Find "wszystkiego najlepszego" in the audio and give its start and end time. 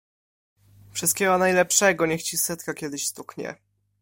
0.91-2.05